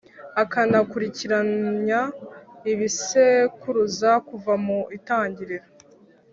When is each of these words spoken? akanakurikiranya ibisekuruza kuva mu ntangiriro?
akanakurikiranya 0.43 1.99
ibisekuruza 2.71 4.11
kuva 4.27 4.53
mu 4.65 4.79
ntangiriro? 5.01 5.67